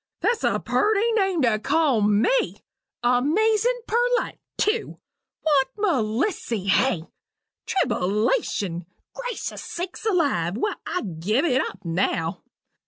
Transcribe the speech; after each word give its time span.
That's 0.21 0.43
a 0.43 0.59
purty 0.59 1.11
name 1.11 1.43
to 1.43 1.59
call 1.59 2.01
me! 2.01 2.63
amazin' 3.03 3.81
perlite, 3.87 4.39
tew! 4.57 4.97
Want 5.43 5.67
Melissy, 5.77 6.65
hey! 6.69 7.03
Tribbleation! 7.67 8.87
Gracious 9.13 9.63
sakes 9.63 10.03
alive! 10.03 10.57
Well, 10.57 10.81
I'll 10.87 11.03
give 11.03 11.45
it 11.45 11.61
up 11.61 11.85
now! 11.85 12.41